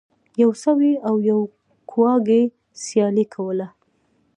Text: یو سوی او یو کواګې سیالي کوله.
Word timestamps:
یو 0.41 0.51
سوی 0.63 0.91
او 1.07 1.15
یو 1.29 1.39
کواګې 1.91 2.41
سیالي 2.83 3.25
کوله. 3.33 3.67